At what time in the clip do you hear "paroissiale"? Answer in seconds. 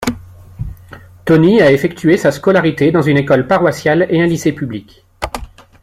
3.45-4.07